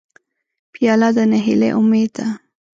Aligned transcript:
پیاله 0.73 1.09
د 1.15 1.17
نهیلۍ 1.31 1.69
امید 1.79 2.09
ده. 2.15 2.27